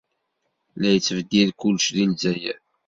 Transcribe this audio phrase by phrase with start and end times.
[0.79, 2.59] La yettbeddil kullec deg Lezzayer.